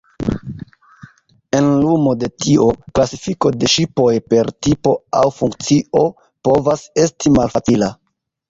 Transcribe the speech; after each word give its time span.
En 1.57 1.67
lumo 1.81 2.13
de 2.23 2.29
tio, 2.45 2.65
klasifiko 2.99 3.51
de 3.57 3.71
ŝipoj 3.75 4.07
per 4.33 4.49
tipo 4.69 4.97
aŭ 5.21 5.25
funkcio 5.41 6.05
povas 6.49 6.89
esti 7.07 7.37
malfacila. 7.39 7.93